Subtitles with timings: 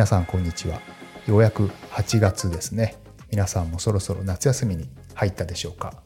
[0.00, 0.80] 皆さんこんにちは。
[1.26, 2.96] ようやく8月ですね。
[3.30, 6.02] 皆さんもそろそろ夏休みに入ったでしょうか。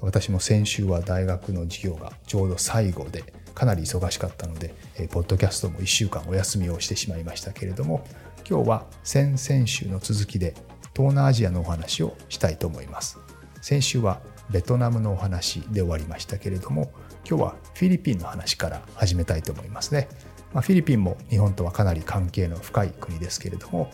[0.00, 3.22] 私も先週は大学の授業がちょうど最後で
[3.54, 8.04] かなり忙しかったので、えポッドキャストも1週間お休みをしてしまいましたけれども
[8.50, 10.54] 今日は先々週の続きで
[10.92, 13.16] 東南アジアのお話をしたいと思います。
[13.62, 16.90] 先週はベトナムのお話で終わりましたけれども
[17.24, 20.08] 今日はフィリピンの話から始めたいと思いますね。
[20.52, 23.90] まあ、フィリピンも日本とはかなり関係の深い国ですけれども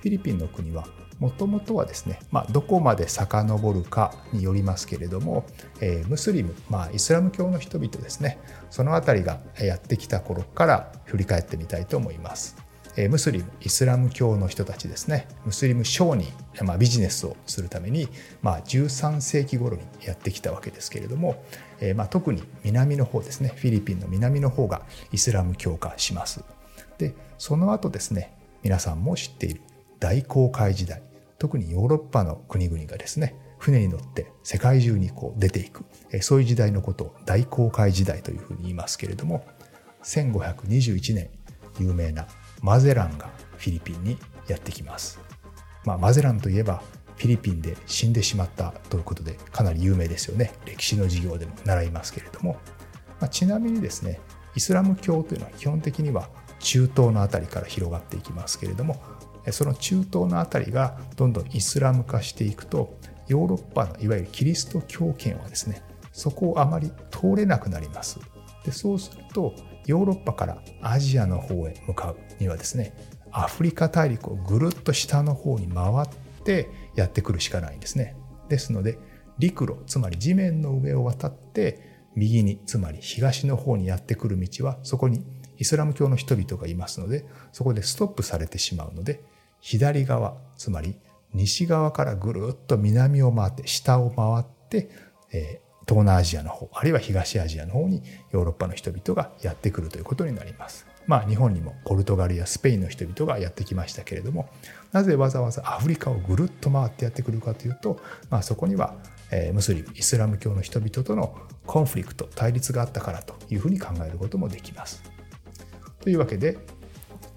[0.00, 0.86] フィリピンの国は
[1.18, 5.46] もともとはですね、まあ、どこまで遡るかによりますけれども、
[5.80, 12.56] えー、ムスリム、まあ、イスラム教の人々ですねその辺りがやってきた頃から振り返ってみたいと思います。
[13.08, 15.26] ムスリムイスラム教の人たちですね。
[15.44, 16.30] ムスリム商人、
[16.62, 18.08] まあ、ビジネスをするために、
[18.42, 21.42] まあ、13世紀頃にやってきたわけですけれども、
[21.80, 23.52] えー、まあ、特に南の方ですね。
[23.56, 26.44] フィリピンの南の方がイスラム教化します。
[27.02, 28.32] でその後ですね
[28.62, 29.60] 皆さんも知っている
[29.98, 31.02] 大航海時代
[31.38, 35.84] 特にヨーロッパの国々がですね船に乗って世界中にこう出ていく
[36.20, 39.44] そういう時代のことを大航海時代というふうに言いますけれども
[40.04, 41.30] 1521年
[41.78, 42.26] 有名な
[42.62, 43.28] マゼランが
[43.58, 45.20] フィリピンにやってきます。
[45.84, 46.80] まあ、マゼランといえば
[47.16, 50.52] フィリピンで死んでしまったということでかなり有名ですよね。
[50.64, 52.52] 歴史の授業でも習いますけれども、
[53.20, 54.20] まあ、ちなみにですね
[54.54, 56.28] イスラム教というのは基本的には
[56.60, 59.02] 中東の辺りから広がっていきますけれども
[59.50, 62.96] その中東の辺りがどんどんイスラム化していくと
[63.26, 68.20] ヨーロッパのいわゆるキリスト教圏はですねそこをあまり通れなくなります。
[68.64, 69.54] でそうすると
[69.86, 72.16] ヨーロッパからアジアの方へ向かう。
[72.42, 72.94] にはですね
[73.30, 76.08] アフリカ大陸をぐるっと下の方に回っ
[76.44, 78.14] てやってくるしかないんですね
[78.48, 78.98] ですので
[79.38, 85.24] 陸路つまり地面の上を渡って右につまり東の方にやってくる道はそこに
[85.58, 89.22] イスラム教の人々がいますのでそこでストップされてしまうので
[89.60, 90.96] 左側つまり
[91.32, 94.90] 西側からぐるっと南を回って下を回って、
[95.32, 100.91] え東南アジアの方あるいは東アジアの方にヨーロッパの人々がやってくるということになります。
[101.06, 104.48] まあ日本にもポルトガルやスペインの人々がやってきましたけれども
[104.92, 108.96] なぜわざわざアフリカをぐるっと回ってやってくるかというと、まあ、そこには
[109.52, 111.36] ムスリムイスラム教の人々との
[111.66, 115.02] コンフリクト対立があったからというふうに考えることもできます。
[116.00, 116.58] というわけで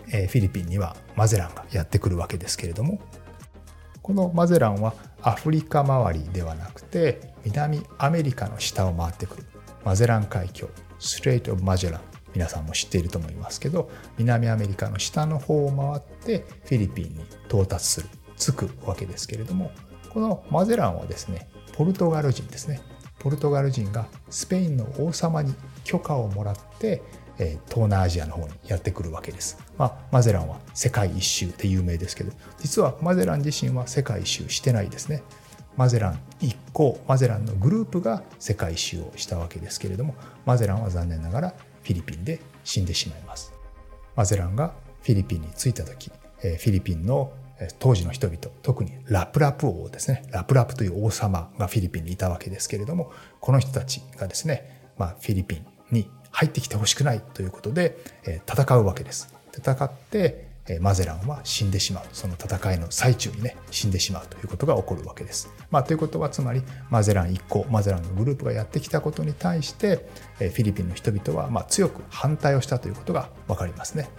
[0.05, 2.99] フィリピンにはマゼランがやってくるわけですけれども
[4.01, 9.43] このマゼランはアフリカ周りではなくて南アメリカの下を回ってくる
[9.83, 19.72] マゼラン海峡ストレート・オブ・マジェラン皆さんも知っていると思いますけど南アメリカの下の方を回ってフィリピンに到達する着くわけですけれども
[20.09, 22.81] このマゼランはですねポルトガル人ですね
[23.19, 27.01] ポルトガル人がスペインの王様に許可をもらって
[27.38, 29.57] 東南アジアの方にやってくるわけです。
[29.78, 35.23] まあ、マゼランは世界一周で有名ですけど、実はマゼラン自身は世界一周してないですね。
[35.75, 40.16] マゼラン一行、マゼランのグループが世界一周をしたわけですけれども、
[40.46, 41.53] マゼランは残念ながら
[41.85, 43.53] フィリピンで死んでしまいます。
[44.16, 44.73] マゼランが
[45.03, 46.11] フィリピンに着いた時、
[46.41, 47.32] フィリピンの
[47.78, 57.97] 当時の人々、特にラプラプ王ですね、ラプラプという王様がフィリピンにいたわけですけれども、この人たちがですね、まあ、フィリピンに入ってきてほしくないということで、
[58.47, 59.34] 戦うわけです。
[59.55, 60.47] 戦って、
[60.79, 62.03] マゼランは死んでしまう。
[62.12, 65.50] その戦いの最中にね、死んでしまうということが起こるわけです。
[65.70, 70.08] まあ、ということは、つまり、マゼラン一行、マゼランのグループがやってきたことに対して、
[70.38, 74.09] フィリピンの人々は、ま強く反対をしたということがわかりますね。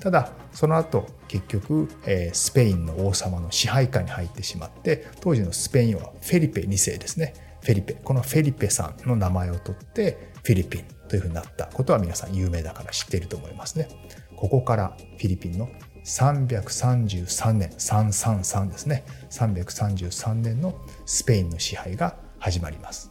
[0.00, 1.88] ただその後結局、
[2.32, 13.88] スペインの王様の支配下に入ってしまって当時のスペインはフェリペ2世ですねフェリペこのフェリペさんの名前を取ってフィリピンというふうになったことは皆さん有名だから知っていると思いますね。
[14.38, 15.68] ここからフィリピンの
[16.04, 19.04] 333年333ですね。
[19.30, 23.10] 333年のスペインの支配が始まります。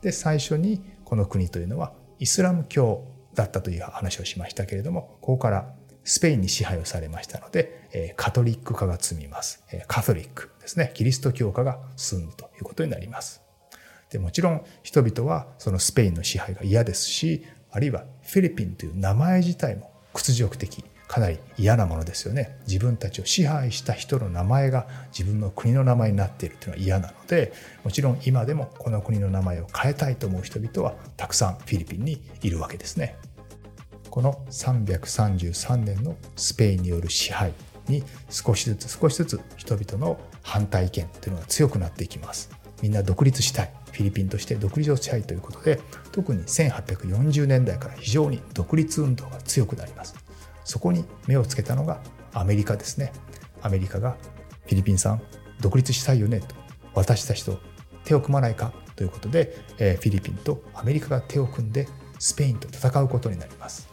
[0.00, 5.74] で最初にこの国というのはイスラム教だったという話をしましたけれどもここから
[6.04, 9.64] スペインに支配をされましたのでカトリック化が積みます。
[9.88, 10.92] カトリックですね。
[10.94, 13.42] キリスト教化が進むということになります。
[14.08, 22.56] でもちろん人々はそのスペインの支配が嫌ですしあるいはフィリピンという名前自体も屈辱的かなり嫌なものですよね。
[22.68, 27.52] 自分たちを支配した人の名前が自分の国の名前になっているというのは嫌なので
[27.82, 33.16] もちろん今でもこの国の名前を変えたいと思う人々はたくさんフィリピンにいるわけですね。
[34.08, 37.52] この333年のスペインによる支配
[37.88, 42.50] に少しずつ少しずつ人々の反対意見というのが強くなっていきます。
[42.82, 43.79] みんな独立したい。
[43.92, 45.80] フィリピンとして独立をしたいということで
[46.12, 50.14] 特に1840年代から非常に独立運動が強くなります。
[50.64, 52.00] そこに目をつけたのが
[52.32, 53.12] アメリカですね。
[53.62, 54.16] アメリカが
[54.64, 55.22] フィリピンさん
[55.60, 56.54] 独立したいよねと
[56.94, 57.58] 私たちと
[58.04, 61.88] 手を組まないかということで、フィリピンとアメリカが手を組んで
[62.18, 63.88] スペインと戦うことになります。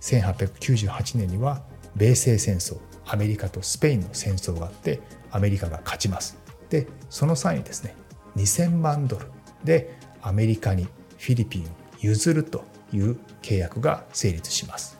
[0.00, 1.62] 1898年には
[1.96, 5.00] 米西戦争アメリカとスペインの戦争があって
[5.30, 6.38] アメリカが勝ちます。
[6.68, 7.96] でその際にですね
[8.36, 9.26] 2000万ドル
[9.64, 10.84] でアメリカに
[11.18, 11.66] フィリピンを
[12.00, 14.98] 譲るという契約が成立します。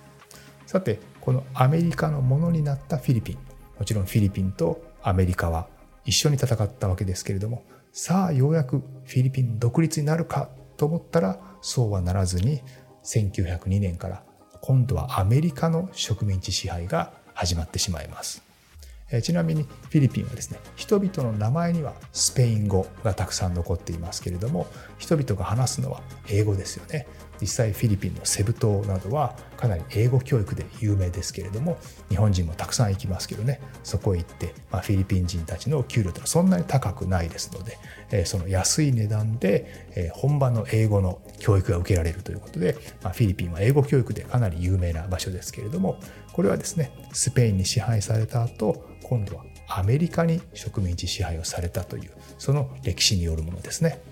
[0.66, 3.38] さてこのアメリカのものになったフィリピン
[3.78, 5.66] もちろんフィリピンとアメリカは
[6.04, 12.62] 一緒に戦ったわけですけれどもさあようやくフィリピン独立になるかと思ったらそうはならずに
[13.04, 14.22] 1902年から
[14.60, 18.49] 今度はアメリカの植民地支配が始まってしまいます。
[19.22, 24.66] ちなみにフィリピンはですね人々の名前にはスペイン語がたくさん残っていますけれども
[24.98, 27.06] 人々が話すのは英語ですよね。
[27.40, 31.78] 実際フィリピンのセブ島などはかなり英語教育で有名ですけれども
[32.08, 37.78] 日本人もたくさん行きますけどねそこへ行って、まあ、フィリピン人たちの給料というのはそんなに高くないですので、
[38.10, 45.98] えその安い値段で、え本場の英語の教育が受けられるということで、まあ、フィリピンは英語教育でかなり有名な場所ですけれども
[46.32, 54.02] これはですねスペインに支配された後今度はアメリカに植民地支配をされたというその歴史によるものですね。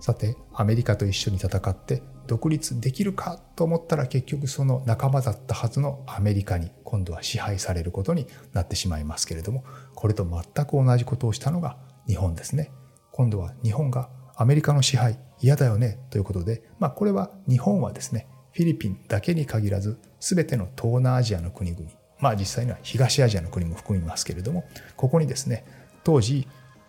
[0.00, 9.64] さてアメリカと一緒に戦って独立できるかと思ったら結局その仲間だったはずのアメリカに今度は支配されることになってしまいますけれども
[9.94, 12.70] これと全く同じことをしたのが日本ですね。
[13.12, 21.90] 今度は日本がアメリカの支配嫌だよねということで、まあ、これは日本はですねフィリピンだけに限らず全ての東南アジアの国々
[22.20, 25.64] まあ実際には東アジアの国も含みますけれどもここにですね
[26.04, 26.46] 当時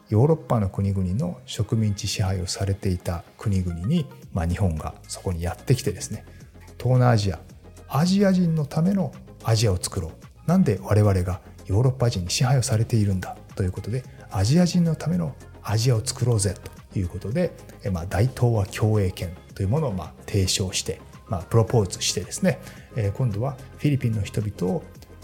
[0.10, 6.26] ヨーロッパの国々の植民地支配をされていた国々に、まあ、日本がそこにやってきてですね
[6.78, 7.40] 東南アジア
[7.88, 9.12] アジア人のための
[9.44, 10.12] アジアを作ろう。
[10.50, 16.56] なんで我々がヨーロッパ人に支配をされているんだということでアジア人のためのアジアを作ろうぜ
[16.92, 17.52] ということで、
[17.92, 22.60] まあ、大東亜共栄圏というものをま提唱して、まあ、プロポーズしてですね
[23.16, 24.84] 今度はフィリピンの人々を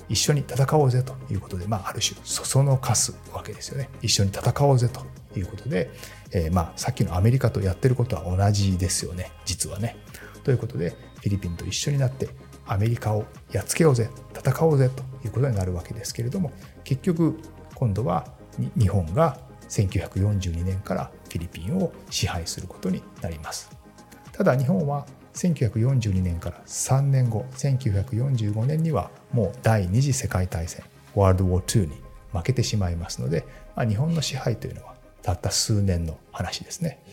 [0.09, 5.05] 一緒に戦おうぜということで、まあ、ある種そそのかすわけですよね一緒に戦おうぜと
[5.39, 5.89] いうことで、
[6.31, 9.97] えー、まあさっきのアメリカとやってることは同じですよね実はね。
[10.43, 12.29] ということでフィリピンと一緒になって
[12.67, 16.51] アメリカをやっつけようぜ戦おうぜということになるわけですけれども
[16.83, 17.39] 結局
[17.73, 18.27] 今度は
[18.77, 23.69] 日本が1942年からフィリピンを支配することになります。
[24.31, 31.95] ただ日本は1942年から3年後1945年にはもう第二次世界大戦ワールドウォー2に
[32.31, 37.03] 負けてしまいますので、まあ、日本の支配というのはたった数年の話ですね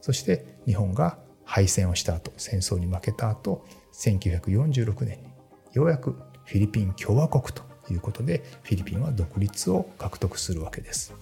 [0.00, 3.64] そして日本が敗戦をした後戦争に負けた後
[3.94, 5.30] 1946年に
[5.72, 11.14] ようやくフィリピン共和国ということでフィリピンは独立を獲得するわけです。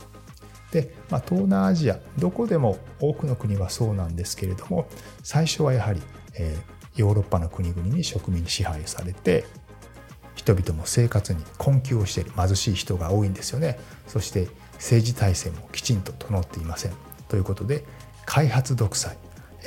[0.72, 4.86] で、まあ、東南アジアどこでも多くの国はそうなんですけれども
[5.22, 6.02] 最初はやはり、
[6.38, 9.44] えー、ヨーロッパの国々に植民に支配されて
[10.34, 13.78] 人々も生活に困窮をしている貧しい人が多いんですよね。
[14.06, 16.92] そして政治体制もきちんと整っていません。
[17.28, 17.84] ということで
[18.24, 19.18] 開発独裁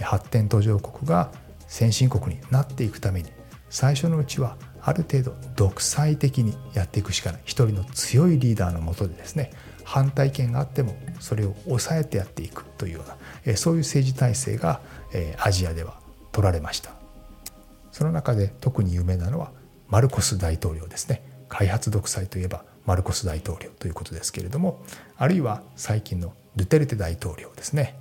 [0.01, 1.31] 発展途上国が
[1.67, 3.29] 先進国になっていくために
[3.69, 7.41] 最初のうちはある程度独裁的にやっていくしかない。
[7.45, 9.51] 一人の強いリーダーのもとでですね
[9.83, 13.03] 反対意見があってもそれを抑えてやっていくというよ
[13.45, 14.81] うなそういう政治体制が
[15.37, 16.00] アジアでは
[16.31, 16.91] 取られました。
[17.91, 19.51] その中で特に有名なのは
[19.87, 21.23] マルコス大統領ですね。
[21.49, 24.81] 開発独裁といえばマルコス大統領ということですけれども
[25.17, 27.97] あるいは最近のドゥテルテ大統領ですね。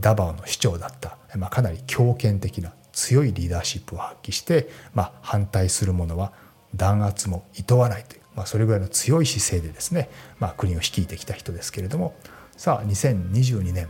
[0.00, 6.32] ダバオの市長だった、まあ、かなり強権的な強いリーダーシップを発揮して、まあ、反対する者は
[6.74, 10.08] 弾圧も厭わないというまあ、それぐらいの強い姿勢でですね、
[10.38, 12.14] まあ、国を率いてきた人ですけれども。
[12.58, 13.88] さあ2022年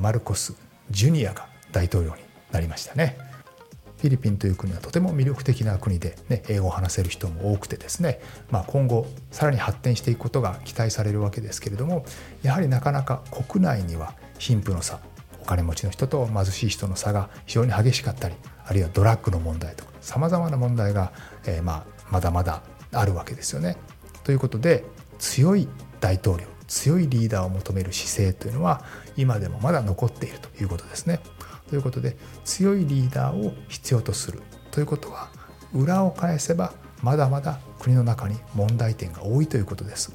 [0.00, 0.54] マルコス・
[0.90, 2.21] ジュニアが大統領に
[2.52, 3.16] なりましたね。
[3.98, 12.04] フィリピンという国はとても魅力的な国で、ね、英語を話せる人も多くてですね、まあ、今後さらに発展していくことが期待されるわけですけれども
[12.42, 14.98] やはりなかなか国内には貧富の差
[15.40, 21.12] お金持ちの人と貧しい人の差が非常に激しかったりあるいはドラッグの問題とかさまざまな問題が、
[21.46, 23.76] えー、まあまだまだあるわけですよね。
[24.24, 24.84] ということで
[25.18, 25.68] 強い
[26.00, 28.84] 大統領強いリーダーを求める姿勢というのは
[29.16, 31.20] 今でもまだ残っているということですね。
[31.72, 35.30] ということで強いリーダーを必要とするということは
[35.72, 40.12] 裏を返せばまだまだ国の中に問題点が多いということです。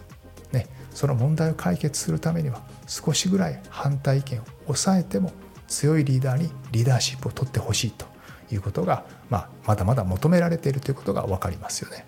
[0.52, 5.32] ね、その問題を解決するためには少しぐらい反対意見を抑えても
[5.68, 8.06] 強いリーダーにリーダーシップを取ってほしいと
[8.52, 12.06] いうことが、まあ、まだまだ求められているということが分かりますよね。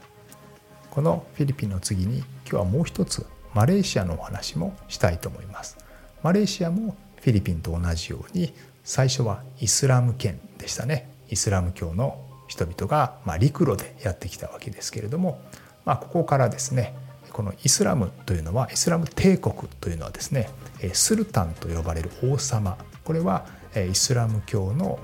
[0.92, 3.26] このフィリピンの次に今日はもう一つ
[3.56, 5.76] マレーシアのお話もしたいと思います。
[6.22, 8.54] マレーシアもフィリピンと同じように
[8.90, 11.12] 最初はイスラム圏でしたね。
[11.30, 15.40] イスラム教の人々が、ま、陸路でやってきたわけですけれども、
[15.86, 16.96] まあ、ここからですね
[17.32, 20.50] このイスラムというのはイスラム帝国というのはですね
[20.94, 22.80] スルタンと呼ばれる王様。
[23.04, 24.98] これはイスラム教の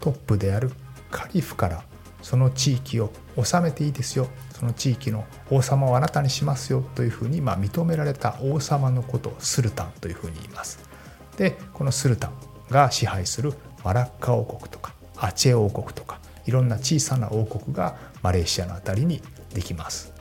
[0.00, 0.72] トップである
[1.12, 1.84] カリフから
[2.22, 4.26] その地域を治めていいですよ。
[4.50, 6.82] その地域の王様をあなたにしますよ。
[6.96, 10.80] というふうにま認められた王様のことをスルタンというふうに言います。
[11.36, 19.22] でこのスルタンが支配するマラッカ王国とかアチェ王国とかいろんな小さな王国がマレーシアの辺りに
[19.52, 20.12] できます。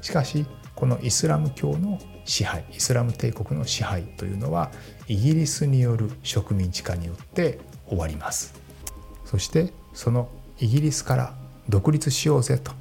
[0.00, 4.70] しかしこのイスラム教の支配イスラム帝国の支配というのは
[5.08, 8.54] イギリスによる植民地化によって終わります。
[9.24, 10.28] そしてその
[10.58, 11.34] イギリスから
[11.68, 12.72] 独立しようぜと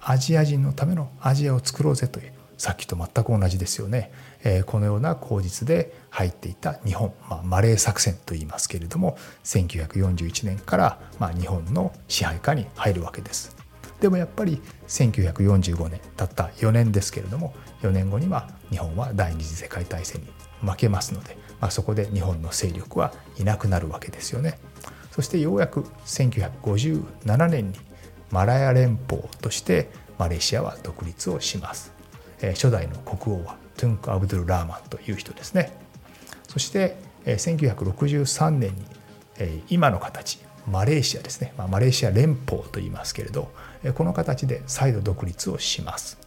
[0.00, 4.12] アジア人のためのアジアを作ろうぜというさっきと全く同じですよね、
[4.44, 13.56] えー、このような口実で入っていた日本、まあ、マレー作戦と言いますけれども1941年から、まあ、日本の支配下に入るわけです。
[14.00, 20.26] でもやっぱり1945年たった4年ですけれども4年後には日本は第二次世界大戦に
[20.68, 24.58] 負けますので、まあ、そこで日本の勢力はいなくなるわけですよね。
[25.12, 27.78] そしてようやく1957年に
[28.30, 31.92] マラヤ連邦としてマレーシアは独立をします。
[32.42, 35.72] 初代の国王はトゥンク・アブドゥル・ラーマンという人ですね。
[36.48, 38.84] そして1963年に
[39.68, 43.50] 今の形マレーシアですね、ま、マレーシア連邦と言いますけれど
[43.94, 46.18] この形で再度独立をします。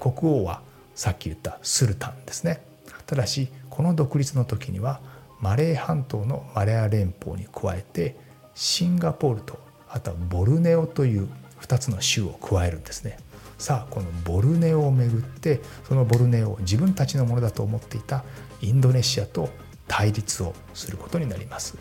[0.00, 0.62] 国王は
[0.94, 2.62] さっき言ったスルタンですね。
[3.06, 5.00] ただしこの独立の時には
[5.40, 8.16] マレー半島のマレア連邦に加えて
[8.54, 9.58] シンガポールと
[9.88, 11.28] あとはボルネオという
[11.60, 13.18] 2つの州を加えるんですね。
[13.58, 18.24] さあこのボルネオをめぐってそのボルネオを自分たちのものだと思っていた
[18.60, 19.48] インドネシアと
[19.88, 21.78] 対立をすることになります。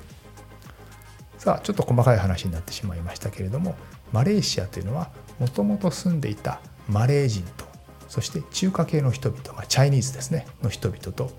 [1.38, 3.76] さあちょっと細かい話になってしまいましたけれども
[4.12, 7.66] マレーシアというのはもともと住んでいたマレー人と
[8.08, 11.32] そして中華系の人々、まあ、チャイニーズですねの人々と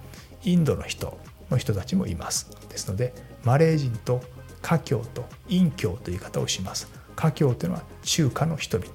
[0.45, 1.19] インドの人
[1.50, 2.50] の人たちもいます。
[2.69, 4.21] ですのでマレー人と
[4.62, 6.88] 華僑と陰教という言い方をします。
[7.14, 8.90] 華僑というのは中華の人々。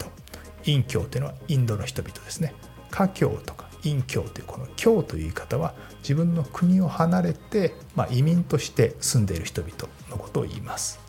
[0.65, 2.53] 陰教というのはインドの人々ですね。
[2.89, 9.73] 華僑とか陰教というこの教という言い方は自分の国を離れて、まあ、移民として住んでいる人々
[10.09, 10.99] のことを言います。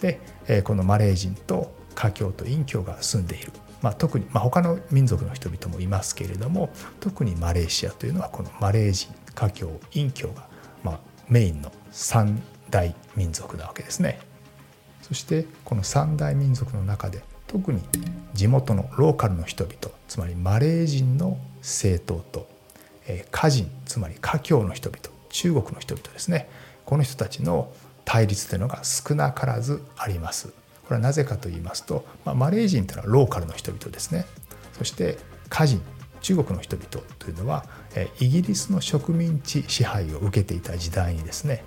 [0.00, 0.20] で
[0.64, 3.52] このマレー人と華僑と陰教が住んでいる、
[3.82, 10.48] まあ、特に、まあ、他の民族の人々もいますけれども特にマレーシアというのはこのマレー人華僑陰教が、
[10.84, 12.40] まあ、メインの三
[12.70, 14.20] 大民族なわけですね。
[15.02, 17.82] そしてこの三大民族の中で特に
[18.34, 19.76] 地元のローカルの人々
[20.06, 22.48] つまりマレー人の政党と
[23.30, 25.00] 華人つまり華僑の人々
[25.30, 26.48] 中国の人々ですね
[26.84, 27.72] この人たちの
[28.04, 30.48] 対立というのが少なからずあります。
[30.88, 34.24] これはなぜかと言いますと、まあ、マレー人というのはローカルの人々ですね
[34.78, 35.18] そして
[35.50, 35.82] 華人
[36.22, 36.88] 中国の人々
[37.18, 37.66] というのは
[38.20, 41.62] イギリスの植民地支配を受けていた時代にですね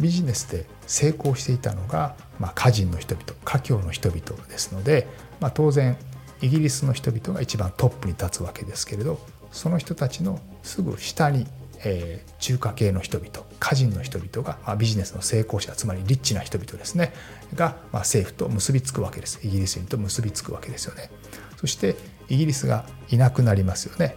[0.00, 5.06] ビジネスで成功していたのが、まあ、家人の人々華僑の人々ですので、
[5.40, 5.96] まあ、当然
[6.40, 9.18] イギリスの人々が一番トップに立つわけですけれど
[9.52, 11.46] その人たちのすぐ下に、
[11.84, 17.12] えー、中華系の人々家人の人々が、まあ、ビジネスの成功者つまりリッチな人々ですね
[17.54, 19.40] が、まあ、政府と結びつくわけです。
[19.44, 21.10] イギリス人と結びつくわけですよね。
[21.56, 21.96] そして
[22.28, 24.16] イギリスがいなくなりますよね。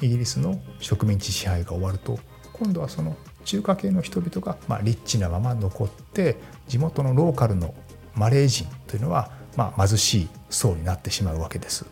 [0.00, 2.18] イギリスの植民地支配が終わると
[2.52, 6.36] 今度はその中華系の人々が、まあ、リッチなまま残って
[6.66, 7.74] 地元のローカルの
[8.14, 11.84] マレー人というのは、まあ、貧しい層になってしまうわけです。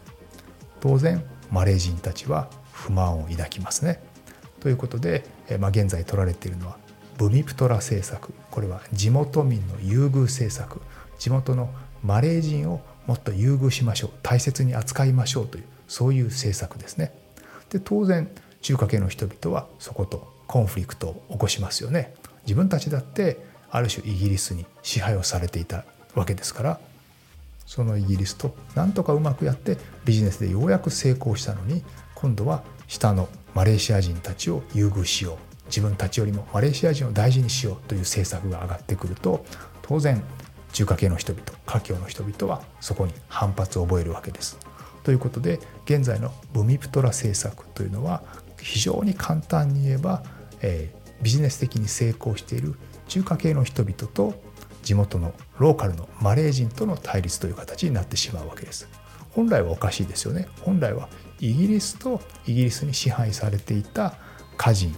[0.80, 4.02] 当然マレー人たちは不満を抱きますね。
[4.60, 5.24] ということで、
[5.58, 6.76] まあ、現在取られているのは
[7.18, 10.80] ブミプトラ政策これは地元民の優遇政策
[11.18, 11.68] 地元の
[12.02, 17.12] マレー人をもっと優遇しましょう大切に扱いましょうというそういう政策ですね。
[17.70, 18.30] で当然
[18.60, 22.12] 中華系の人々はそことコンフリクトを起こしますよね。
[22.44, 23.38] 自分たちだって
[23.70, 26.80] ある種イギリスに支配をされていたわけですから
[27.64, 31.82] そのイギリスとなんとかうまくやってビジネスでようやく成功したのに
[32.14, 35.36] 今度は下のマレーシア人たちを優遇しよう
[35.68, 39.46] 自分たちよりもマレーシア人を大事にしようという政策が上がってくると
[39.80, 40.22] 当然
[40.74, 44.58] 中華系の人々華僑の人々はそこに反発を覚えるわけです。
[45.02, 48.22] ということで現在のブミプトラ政策というのは
[48.60, 50.22] 非常に簡単に言えば、
[50.62, 52.74] えー、ビジネス的に成功している
[53.08, 54.34] 中華系の人々と
[54.82, 58.88] 地元のローカルのマレー人との対立という形になってしまうわけです。
[59.30, 60.48] 本来はおかしいですよね。
[60.60, 61.08] 本来は
[61.40, 64.14] イギリスとイギリスに支配されていた
[64.56, 64.94] 家人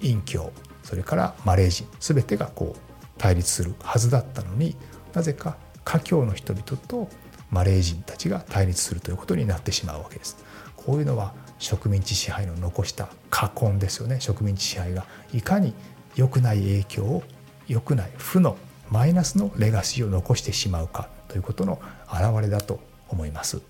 [0.00, 4.76] 隠居それからマレー人全てがこう対立するはずだったのに
[5.14, 7.08] なぜか華僑の人々と
[7.50, 10.36] マレー人たちが対立するということになってしまうわけです。
[10.76, 14.20] こういうのは植民地支配の残した禍根ですよね。
[14.20, 15.74] 植民地支配がいかに
[16.14, 17.22] 良くない影響を
[17.68, 18.56] 良くない負の
[18.90, 23.60] マイナスのレガシーを残してしまうかということの表れだと思います。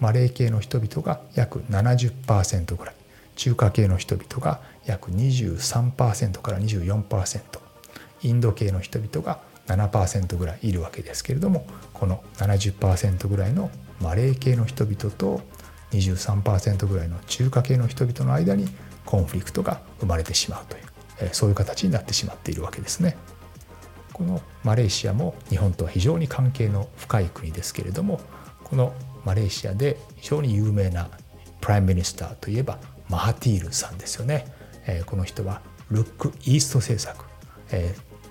[0.00, 2.94] マレー系の人々が約70%ぐらい。
[3.36, 7.40] 中華系の人々が約23%から24%
[8.22, 13.70] インド系の人々が7%ぐらいいるわけですけれどもこの70%ぐらいの
[14.00, 15.40] マレー系の人々と
[15.92, 18.66] 23%ぐらいの中華系の人々の間に
[19.04, 23.16] コンフリクトが生まれてしまうというそういう形になってしまっているわけですね。
[24.12, 28.20] このマレーシアも日本とは非常に関係の深い国ですけれども
[28.62, 28.92] この
[29.24, 31.08] マレーシアで非常に有名な
[31.60, 32.78] Prime Minister といえば
[33.08, 34.46] マハティールさんですよね。
[35.06, 37.24] この人はルックイースト政策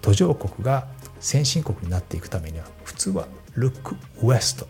[0.01, 0.87] 途上国が
[1.19, 4.67] 先進国になっていくためには普通はルックウエスト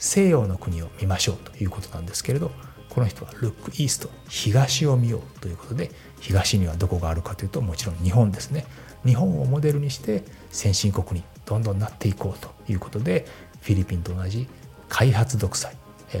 [0.00, 2.50] 西洋の国を見ましょうということなんですけれど
[2.88, 8.64] この人はルックイースト東を見ようということで東にはどこがあるかというともちろん日本ですね
[9.06, 13.26] 日本をモデルにして先進国にどんどんなっていこうということで
[13.60, 14.48] フィリピンと同じ
[14.88, 15.76] 開発独裁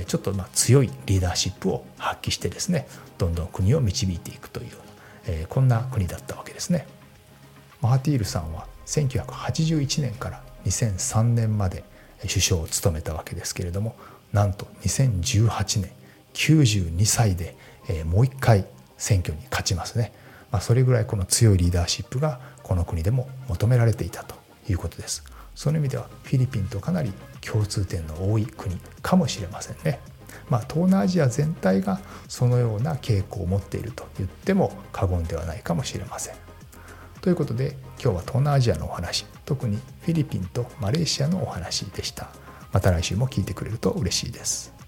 [0.06, 2.86] ちょっとま強いリーダーシップを発揮してですね
[3.18, 4.76] どんどん国を導いていくというよ
[5.26, 6.86] うなこんな国だったわけですね。
[7.80, 11.84] マハティールさんは1981年から2003年まで
[12.22, 13.96] 首相を務めたわけですけれども
[14.32, 15.90] なんと2018年
[16.34, 17.56] 92歳で
[18.04, 20.12] もう一回選挙に勝ちますね、
[20.52, 24.36] まあ、それぐらいこの強いリーダーシップがこの国でも求められていたと
[24.68, 25.24] いうことです。
[25.56, 29.98] その意味ではフィリピンとかなり共通点の多い国かもしれませんね。
[30.48, 36.34] まあ、東南アジア全体がそのような傾向を持っていると言っても過言ではないかもしれません。
[37.20, 42.28] ということで今日は東南アジアのお話特にフィリピンとマレーシアのお話でした。
[42.72, 44.79] また来週も聞いてくれると嬉しいです。